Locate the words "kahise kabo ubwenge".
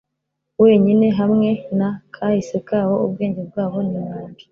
2.13-3.41